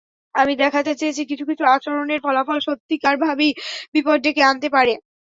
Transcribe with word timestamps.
আমি 0.35 0.53
দেখাতে 0.63 0.91
চেয়েছি, 0.99 1.21
কিছু 1.29 1.43
কিছু 1.49 1.63
আচরণের 1.75 2.19
ফলাফল 2.25 2.57
সত্যিকারভাবেই 2.67 3.51
বিপদ 3.93 4.17
ডেকে 4.25 4.41
আনতে 4.49 4.67
পারে। 4.75 4.93